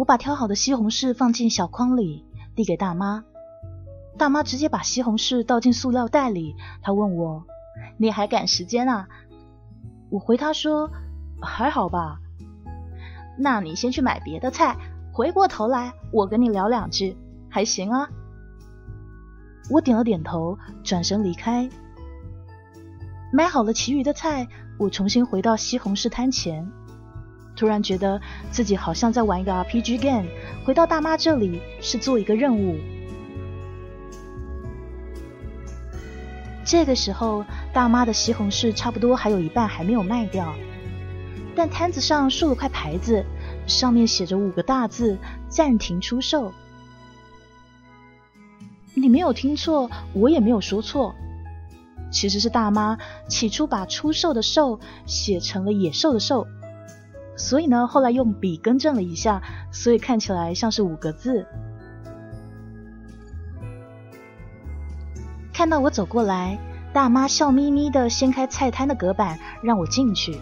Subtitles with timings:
[0.00, 2.24] 我把挑好的西红柿放进小筐里，
[2.54, 3.22] 递给大妈。
[4.16, 6.56] 大妈直接把西红柿倒进塑料袋里。
[6.80, 7.44] 她问我
[8.00, 9.08] ：“你还赶时间啊？”
[10.08, 10.90] 我回她说
[11.42, 12.18] ：“还好吧。”
[13.38, 14.74] 那你先去买别的菜，
[15.12, 17.14] 回过头来我跟你聊两句，
[17.50, 18.08] 还行啊。
[19.68, 21.68] 我点了点头，转身离开。
[23.34, 26.72] 买好了其余的菜，我重新回到西红柿摊前。
[27.60, 28.18] 突然觉得
[28.50, 30.24] 自己好像在玩一个 RPG game，
[30.64, 32.78] 回到大妈这里是做一个任务。
[36.64, 40.54] 这个时候，大妈的西红柿差不多还有一半还没有卖掉，
[41.54, 43.22] 但摊子上竖了块牌子，
[43.66, 45.18] 上面写着五个大字
[45.50, 46.54] ：“暂停出售。”
[48.96, 51.14] 你没有听错，我也没有说错，
[52.10, 52.96] 其实是大妈
[53.28, 56.46] 起初把“出售”的“售”写成了“野兽”的“兽”。
[57.40, 61.46] 所以呢，后来用笔更正了一下，所以看起来像是五个字。
[65.50, 66.58] 看到我走过来，
[66.92, 70.38] 大妈笑眯眯的掀开菜摊的隔板，让我进去。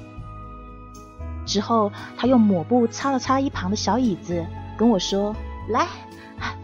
[1.47, 4.45] 之后，她用抹布擦了擦一旁的小椅子，
[4.77, 5.37] 跟我说
[5.71, 5.87] ：“来，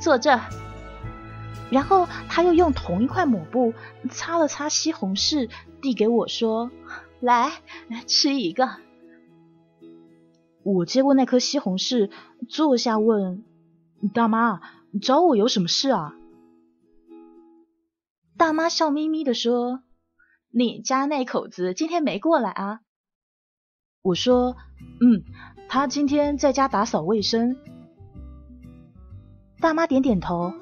[0.01, 0.39] 坐这。”
[1.71, 3.73] 然后，她又用同一块抹布
[4.11, 5.49] 擦了擦西红柿，
[5.81, 6.73] 递给我说
[7.23, 7.53] ：“来
[7.89, 8.69] 来，吃一个。”
[10.65, 12.11] 我接过那颗西红柿，
[12.49, 13.45] 坐下问
[14.15, 14.63] 大妈
[15.03, 16.15] ：“找我有什么事啊？”
[18.39, 19.83] 大妈笑眯眯的说
[20.51, 22.81] ：“你家那口子今天没过来啊？”
[24.01, 24.57] 我说
[25.01, 25.23] ：“嗯，
[25.69, 27.57] 他今天在家打扫卫生。”
[29.61, 30.55] 大妈点点头：“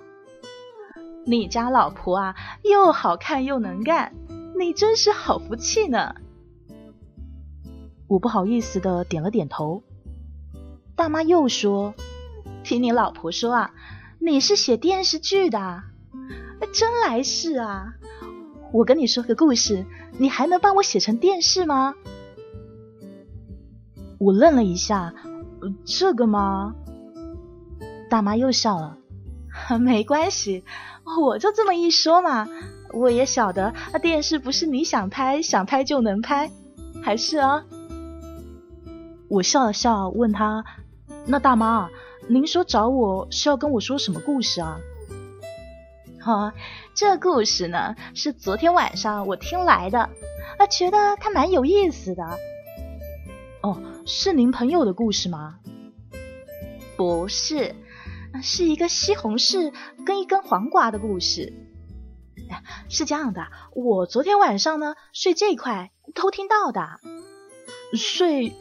[1.24, 4.12] 你家老婆啊，又好看又能干，
[4.58, 6.16] 你真是好福气呢。”
[8.08, 9.82] 我不好意思的点了点头。
[10.94, 11.94] 大妈又说
[12.62, 13.70] ：“听你老婆说啊，
[14.18, 15.82] 你是写电视剧的，
[16.72, 17.94] 真来事啊！
[18.72, 19.84] 我跟你说个故事，
[20.18, 21.94] 你还能帮我写成电视吗？”
[24.18, 25.12] 我愣了一下，
[25.84, 26.74] 这个吗？
[28.08, 28.98] 大妈又笑了，
[29.80, 30.62] 没关系，
[31.20, 32.46] 我就这么一说嘛。
[32.92, 33.72] 我也晓得，
[34.02, 36.50] 电视不是你想拍想拍就能拍，
[37.02, 37.64] 还是啊？
[39.28, 40.64] 我笑了笑，问他。
[41.24, 41.88] 那大妈，
[42.28, 44.80] 您说找我是要跟我说什么故事啊？
[46.20, 46.52] 哈，
[46.94, 50.00] 这故事呢是昨天晚上我听来的，
[50.58, 52.38] 啊，觉得它蛮有意思的。
[53.62, 55.58] 哦，是您朋友的故事吗？
[56.96, 57.76] 不是，
[58.42, 59.72] 是一个西红柿
[60.04, 61.52] 跟一根黄瓜的故事。
[62.88, 67.00] 是这样的，我昨天晚上呢睡这块偷听到的。
[67.94, 68.52] 睡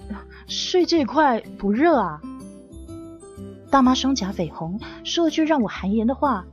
[0.47, 2.21] 睡这块不热啊？
[3.71, 6.45] 大妈双颊绯红，说了句让我汗颜的话：“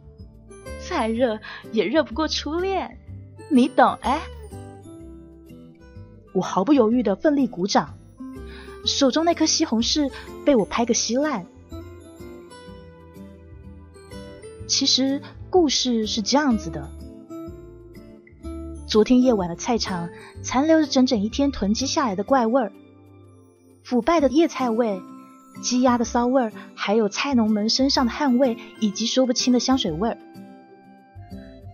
[0.88, 1.40] 再热
[1.72, 2.96] 也热不过初恋，
[3.50, 4.22] 你懂哎。”
[6.32, 7.98] 我毫不犹豫的奋力鼓掌，
[8.86, 10.12] 手中那颗西红柿
[10.44, 11.44] 被我拍个稀烂。
[14.68, 16.88] 其实故事是这样子的：
[18.86, 20.08] 昨天夜晚的菜场
[20.42, 22.70] 残留着整整一天囤积下来的怪味儿，
[23.82, 25.02] 腐败的叶菜味。
[25.62, 30.19] 鸡鸭的骚味儿，还有菜农们身上的汗味，以及说不清的香水味儿。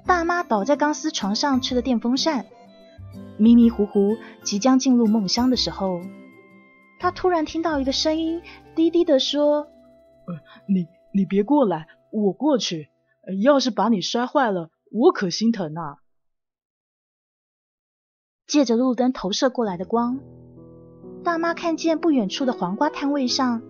[0.07, 2.47] 大妈倒在钢丝床上，吹着电风扇，
[3.39, 6.01] 迷迷糊糊，即将进入梦乡的时候，
[6.99, 8.43] 她突然听到一个声音，
[8.75, 9.69] 低低的说
[10.69, 12.89] ：“你你别过来，我过去。
[13.43, 15.97] 要是把你摔坏了，我可心疼啊！”
[18.47, 20.21] 借着路灯投射过来的光，
[21.23, 23.63] 大妈看见不远处的黄瓜摊位上。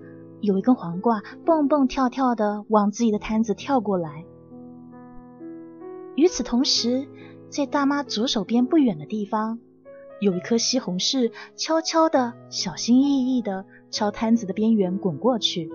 [0.45, 4.27] 有一根黄瓜蹦蹦跳跳的往自己的摊子跳过来。
[6.17, 7.09] 与此同时，
[7.49, 9.59] 在大妈左手边不远的地方，
[10.21, 15.73] 有一颗西红柿悄悄的、小心翼翼的朝摊子的边缘滚过去。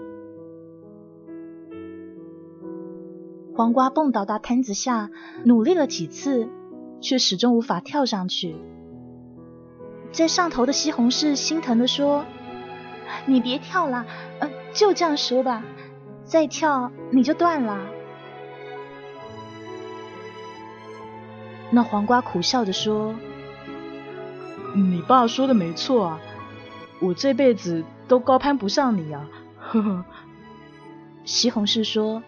[3.56, 5.10] 黄瓜蹦到大摊子下，
[5.46, 6.48] 努力了几次，
[7.02, 8.56] 却始终无法跳上去。
[10.12, 12.24] 在上头的西红柿心疼的说
[13.26, 14.06] ：“你别跳了。”
[14.80, 15.62] 就这样说吧，
[16.24, 17.78] 再跳你就断了。
[21.70, 23.14] 那黄瓜苦笑着说
[24.74, 26.20] ：“你爸说的没错啊，
[27.02, 29.28] 我这辈子都高攀不上你啊。”
[29.60, 30.06] 呵呵。
[31.26, 32.24] 西红柿说：“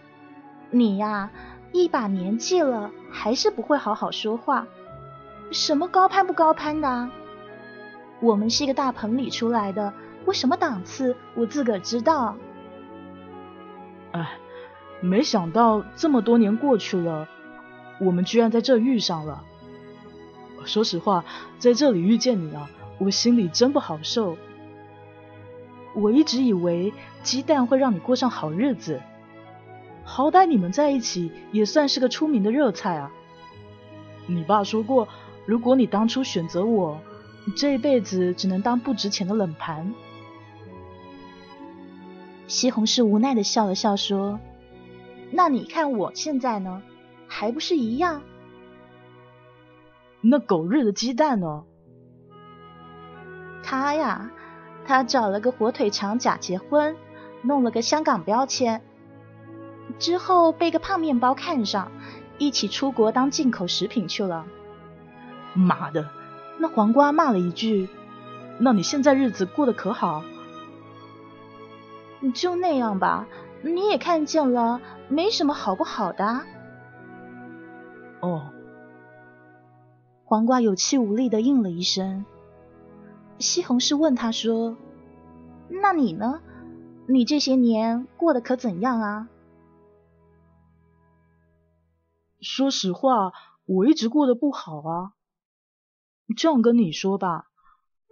[0.71, 1.31] 你呀，
[1.71, 4.67] 一把年纪了，还是不会好好说话。
[5.53, 7.09] 什么高攀不高攀的？
[8.19, 9.93] 我们是一个大棚里出来的。”
[10.25, 12.35] 我什么档次，我自个儿知道。
[14.11, 14.37] 哎，
[15.01, 17.27] 没想到这么多年过去了，
[17.99, 19.43] 我们居然在这遇上了。
[20.65, 21.25] 说实话，
[21.57, 22.69] 在这里遇见你啊，
[22.99, 24.37] 我心里真不好受。
[25.93, 26.93] 我一直以为
[27.23, 29.01] 鸡蛋会让你过上好日子，
[30.03, 33.11] 好歹你们在一起也算是个出名的热菜啊。
[34.27, 35.07] 你爸说过，
[35.45, 36.99] 如果你当初选择我，
[37.45, 39.91] 你这一辈子只能当不值钱的冷盘。
[42.51, 44.37] 西红柿无奈的笑了笑说
[45.31, 46.81] ：“那你看我现在呢，
[47.25, 48.23] 还不是一样？”
[50.19, 51.63] 那狗日的鸡蛋呢？
[53.63, 54.31] 他呀，
[54.85, 56.97] 他找了个火腿肠假结婚，
[57.41, 58.81] 弄了个香港标签，
[59.97, 61.89] 之后被个胖面包看上，
[62.37, 64.45] 一起出国当进口食品去了。
[65.53, 66.09] 妈的！
[66.59, 67.87] 那黄瓜骂了一句
[68.59, 70.25] ：“那你现在日子过得可好？”
[72.29, 73.27] 就那样吧，
[73.63, 74.79] 你也看见了，
[75.09, 76.45] 没什么好不好的。
[78.21, 78.53] 哦。
[80.23, 82.23] 黄瓜有气无力的应了一声。
[83.39, 84.77] 西红柿问他说
[85.67, 86.41] ：“那你呢？
[87.07, 89.27] 你这些年过得可怎样啊？”
[92.39, 93.33] 说实话，
[93.65, 95.13] 我一直过得不好啊。
[96.37, 97.49] 这样跟你说吧，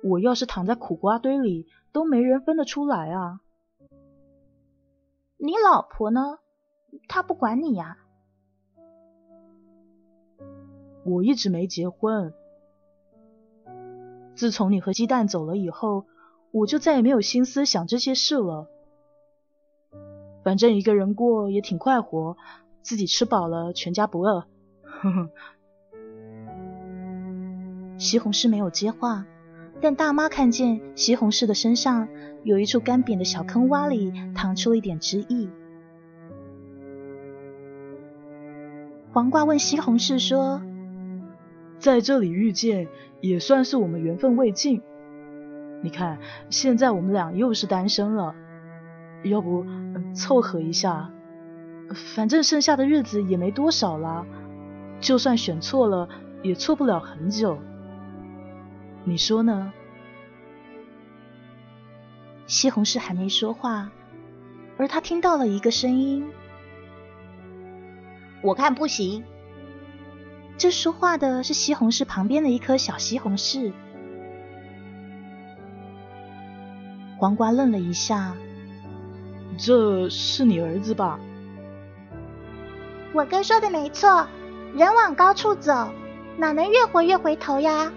[0.04, 3.40] 我要是躺在苦瓜堆里，都没人分得出来啊。
[5.42, 6.40] 你老婆呢？
[7.08, 7.98] 她不管你呀。
[11.06, 12.34] 我一直没结婚。
[14.36, 16.06] 自从你和鸡蛋走了以后，
[16.52, 18.68] 我就再也没有心思想这些事了。
[20.44, 22.36] 反正一个人过也挺快活，
[22.82, 24.46] 自己吃饱了，全家不饿。
[24.84, 25.30] 呵呵。
[27.98, 29.26] 西红柿没有接话，
[29.82, 32.08] 但大妈看见西红柿的身上
[32.44, 35.48] 有一处干瘪的小坑洼里淌出了一点汁液。
[39.12, 40.62] 黄瓜问西红柿说。
[41.80, 42.90] 在这里遇见
[43.22, 44.82] 也算是我们缘分未尽。
[45.82, 48.36] 你看，现在我们俩又是单身了，
[49.24, 49.66] 要不
[50.14, 51.10] 凑合一下？
[51.94, 54.26] 反正剩下的日子也没多少了，
[55.00, 56.10] 就算选错了，
[56.44, 57.58] 也错不了很久。
[59.04, 59.74] 你说呢？
[62.46, 63.92] 西红柿还没说话，
[64.78, 66.28] 而他听到了一个声音
[68.42, 69.24] ：“我看不行。”
[70.58, 73.72] 这说话的是西红柿旁边的一颗小西红柿。
[77.18, 78.34] 黄瓜愣了一下
[79.58, 81.20] ：“这是你儿子吧？”
[83.14, 84.28] 我哥说的没错，
[84.76, 85.92] 人往高处走，
[86.38, 87.92] 哪能越活越回头呀？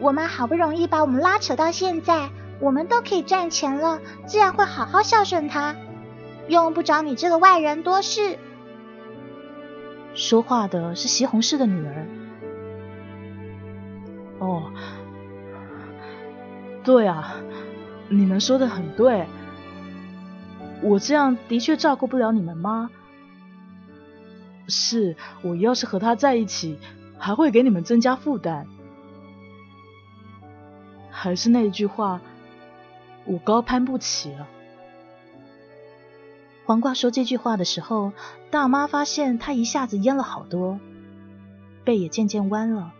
[0.00, 5.74] 我妈好不容易把我们拉扯到现在，我们都可以赚钱了，自然会好好孝顺她，
[6.48, 8.38] 用不着你这个外人多事。
[10.14, 12.06] 说话的是西红柿的女儿。
[14.38, 14.70] 哦，
[16.84, 17.34] 对啊，
[18.08, 19.26] 你们说的很对。
[20.82, 22.90] 我这样的确照顾不了你们吗？
[24.68, 26.78] 是，我要是和他在一起，
[27.18, 28.66] 还会给你们增加负担。
[31.18, 32.20] 还是那句话，
[33.24, 34.46] 我高攀不起了。
[36.66, 38.12] 黄瓜说这句话的时候，
[38.50, 40.78] 大妈发现他一下子蔫了好多，
[41.84, 42.92] 背也渐渐弯了。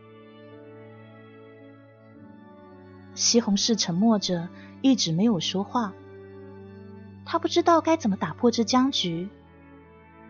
[3.14, 4.48] 西红柿沉默着，
[4.80, 5.92] 一直没有说话。
[7.26, 9.28] 他不知道该怎么打破这僵局，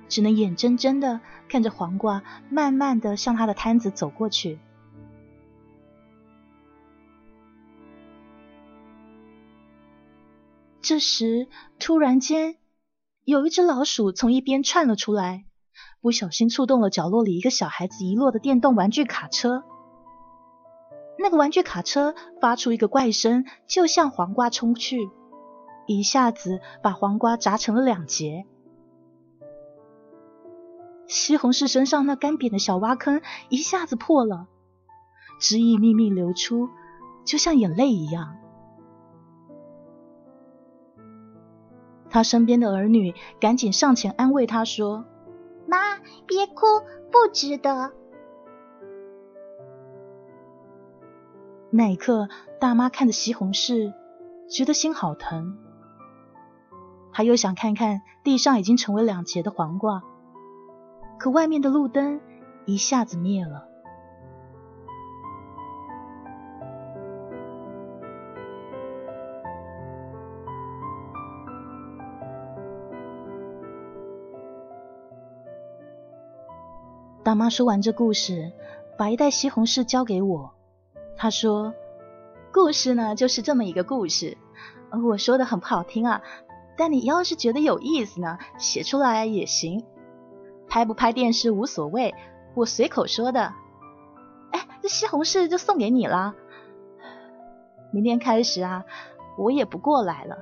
[0.09, 4.59] 只能眼睁睁的看着黄瓜慢慢的向他的摊子走过去。
[10.87, 11.49] 这时，
[11.81, 12.59] 突然间。
[13.25, 15.45] 有一只老鼠从一边窜了出来，
[16.01, 19.65] 不小心触动了角落里一个小孩子遗落的电动玩具卡车。
[21.19, 25.11] 那个玩具卡车发出一个怪声，就向黄瓜冲去，
[25.89, 28.47] 一下子把黄瓜砸成了两截。
[31.09, 34.47] 西红柿身上那干瘪的小挖坑一下子破了，
[35.41, 36.69] 汁液秘密流出，
[37.25, 38.37] 就像眼泪一样。
[42.17, 45.05] 他身边的儿女赶紧上前安慰他说
[45.69, 45.97] ：“妈，
[46.27, 46.65] 别哭，
[47.13, 47.93] 不值得。”
[51.69, 53.93] 那一刻，大妈看着西红柿，
[54.49, 55.59] 觉得心好疼。
[57.13, 60.03] 他又想看看地上已经成为两截的黄瓜，
[61.19, 62.23] 可外面的路灯
[62.65, 63.69] 一下子灭了。
[77.27, 78.53] 大妈说完这故事，
[78.97, 80.53] 把一袋西红柿交给我。
[81.17, 81.75] 她说
[82.55, 84.39] ：“故事呢，就是这么一个故事。
[85.05, 86.23] 我说的很不好听啊，
[86.77, 89.85] 但你要是觉得有意思呢，写出来也行。
[90.69, 92.15] 拍不拍电视无所谓，
[92.55, 93.53] 我随口说的。
[94.53, 96.37] 哎，这西红柿就送给你了。
[97.91, 98.85] 明天开始啊，
[99.37, 100.39] 我也不过来了。”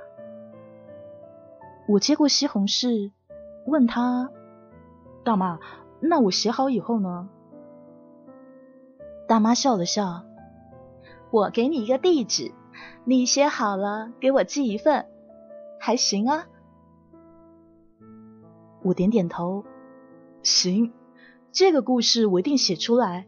[1.88, 3.10] 我接过西红柿，
[3.64, 4.28] 问他
[5.24, 5.58] ：“大妈。”
[6.06, 7.28] 那我写好以后呢？
[9.26, 10.24] 大妈笑了笑，
[11.30, 12.52] 我给你一个地址，
[13.04, 15.06] 你写好了给我寄一份，
[15.80, 16.46] 还行啊。
[18.82, 19.64] 我点点头，
[20.42, 20.92] 行，
[21.52, 23.26] 这个故事我一定写出来。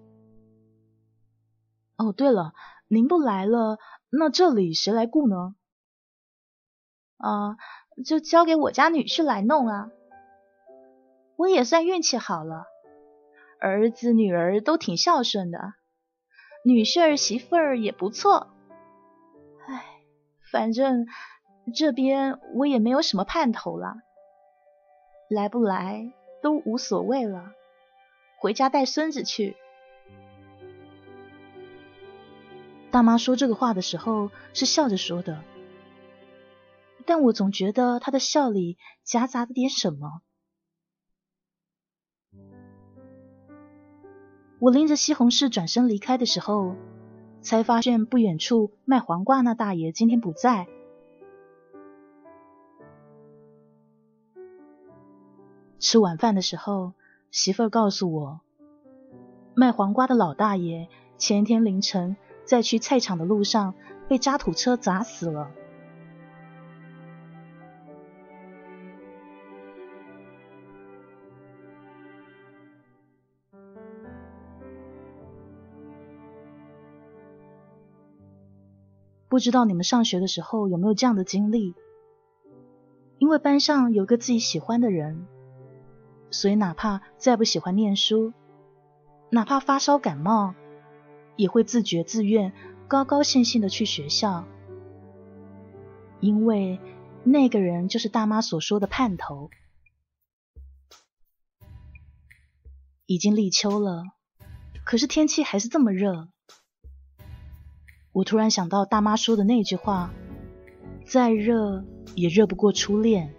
[1.96, 2.52] 哦，对了，
[2.88, 3.78] 您不来了，
[4.10, 5.54] 那这里谁来顾呢？
[7.16, 7.56] 啊，
[8.04, 9.88] 就交给我家女婿来弄啊。
[11.36, 12.66] 我也算运气好了，
[13.60, 15.74] 儿子女儿都挺孝顺的，
[16.64, 18.48] 女婿儿媳妇儿也不错。
[19.68, 19.84] 唉，
[20.50, 21.06] 反正
[21.74, 23.96] 这边我也没有什么盼头了，
[25.28, 26.12] 来不来
[26.42, 27.52] 都无所谓了，
[28.38, 29.56] 回家带孙子去。
[32.90, 35.42] 大妈说这个话的时候是笑着说的，
[37.04, 40.22] 但我总觉得她的笑里夹杂着点什么。
[44.58, 46.74] 我拎着西红柿转身离开的时候，
[47.42, 50.66] 才发现不远处卖黄瓜那大爷今天不在。
[55.78, 56.94] 吃晚饭的时候，
[57.30, 58.40] 媳妇儿告诉我，
[59.54, 63.74] 卖黄瓜的老大爷前天凌晨在去菜场的路上
[64.08, 65.50] 被渣土车砸死了。
[79.36, 81.74] 不知道你们上学的时候有没有这样的经历？
[83.18, 85.26] 因为班上有个自己喜欢的人，
[86.30, 88.32] 所以哪怕再不喜欢念书，
[89.28, 90.54] 哪怕发烧感冒，
[91.36, 92.54] 也会自觉自愿、
[92.88, 94.46] 高高兴兴的去学校。
[96.20, 96.80] 因为
[97.22, 99.50] 那个人就是大妈所说的盼头。
[103.04, 104.02] 已经立秋了，
[104.86, 106.30] 可是天气还是这么热。
[108.16, 110.10] 我突然想到大妈说的那句话
[111.04, 113.30] ：“再热也热不过初恋。”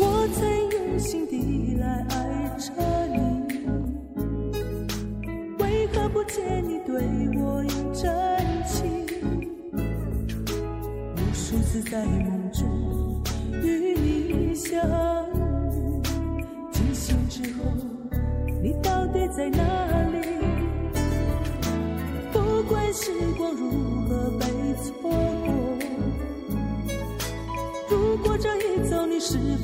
[0.00, 2.72] 我曾用心的来爱着
[3.08, 3.18] 你，
[5.58, 6.96] 为何不见你对
[7.38, 8.10] 我有真
[8.64, 9.04] 情？
[9.74, 12.43] 无数次在梦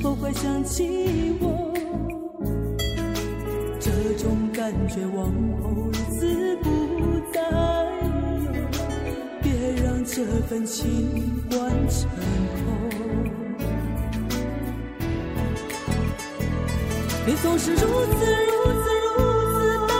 [0.01, 1.71] 否会想起我？
[3.79, 5.31] 这种感觉往
[5.61, 6.67] 后日子不
[7.31, 7.39] 再
[8.01, 8.09] 有，
[9.43, 9.51] 别
[9.83, 12.09] 让这份情换成
[12.55, 12.65] 空。
[17.27, 19.07] 你总是如此如此如
[19.53, 19.55] 此
[19.87, 19.93] 淡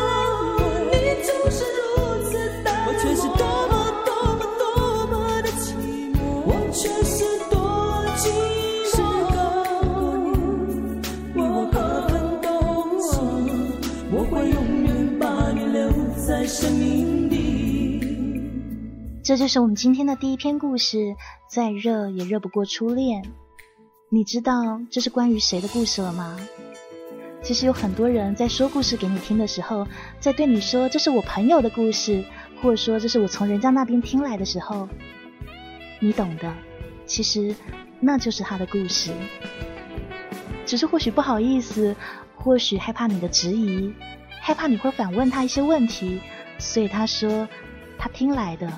[0.58, 0.60] 漠，
[0.91, 1.86] 你总是如
[2.27, 2.31] 此
[2.63, 3.22] 淡漠，我却是
[19.24, 21.15] 这就是我们今天的第一篇故事，
[21.50, 23.24] 再热也热不过初恋。
[24.10, 26.38] 你知道这是关于谁的故事了吗？
[27.41, 29.88] 其实有很多人在说故事给你听的时候，
[30.20, 32.24] 在对你说这是我朋友的故事，
[32.62, 34.89] 或者说这是我从人家那边听来的时候，
[36.01, 36.53] 你懂的。
[37.05, 37.55] 其实
[38.01, 39.12] 那就是他的故事，
[40.65, 41.96] 只是或许不好意思，
[42.36, 43.93] 或许害怕你的质疑，
[44.41, 46.20] 害怕你会反问他一些问题，
[46.61, 47.47] 所以他说
[47.97, 48.71] 他听来的。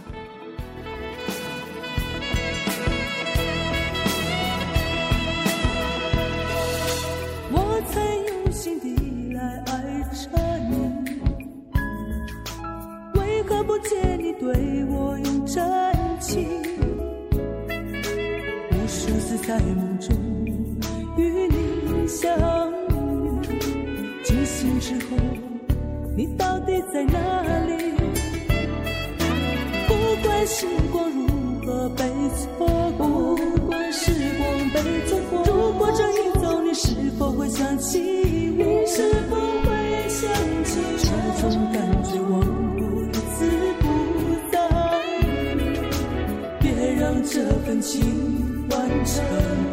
[47.83, 49.21] 情完成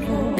[0.08, 0.39] 后。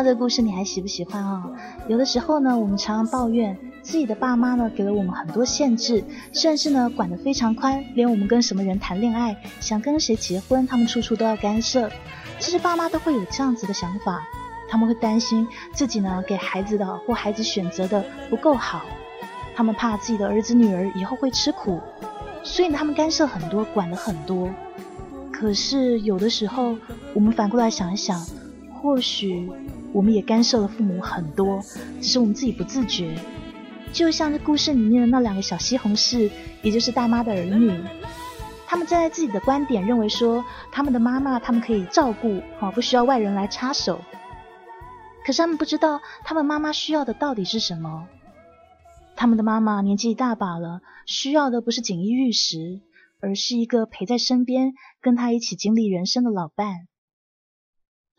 [0.00, 1.44] 道这个故事你还喜不喜欢啊、
[1.86, 6.02] 有的时候呢，我们常常抱怨自己的爸妈呢给了我们很多限制，
[6.32, 11.90] 甚至呢管得非常宽，连我们跟什么人谈恋爱、想跟谁结婚，他们处处都要干涉。
[12.38, 14.22] 其实爸妈都会有这样子的想法，
[14.70, 18.80] 他们会担心自己呢给孩子的或孩子选择的不够好，
[19.54, 21.78] 他们怕自己的儿子女儿以后会吃苦，
[22.42, 24.48] 所以呢他们干涉很多，管得很多。
[25.30, 26.74] 可是有的时候，
[27.12, 28.18] 我们反过来想一想，
[28.80, 29.50] 或许
[29.92, 31.60] 我们也干涉了父母很多，
[32.00, 33.18] 只是我们自己不自觉。
[33.92, 36.30] 就像这故事里面的那两个小西红柿，
[36.62, 37.76] 也就是大妈的儿女，
[38.66, 44.00] 他们站在自己的观点，认为说他们的妈妈他们可以照顾，哈，不需要外人来插手。
[45.26, 48.06] 可是他们不知道，他们妈妈需要的到底是什么。
[49.16, 52.80] 他们的妈妈年纪一大把了，需要的不是锦衣玉食，
[53.20, 56.86] 而是一个陪在身边，跟他一起经历人生的老伴。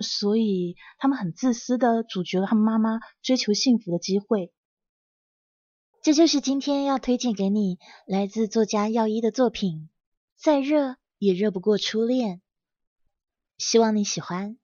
[0.02, 4.54] 所以，他们很自私的阻绝了他们妈妈追求幸福的机会。
[6.02, 9.90] 这就是今天要推荐给你来自作家耀一的作品
[10.44, 12.38] 《再热也热不过初恋》，
[13.58, 14.58] 希望你喜欢。